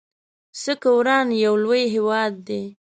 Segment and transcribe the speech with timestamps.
[0.61, 2.61] څه که وران يو لوی هيواد دی